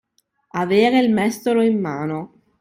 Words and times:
Avere 0.55 0.97
il 0.99 1.13
mestolo 1.13 1.61
in 1.61 1.79
mano. 1.79 2.41